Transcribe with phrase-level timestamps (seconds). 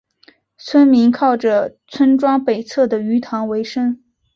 [0.57, 4.03] 村民靠着村庄北侧的鱼塘维生。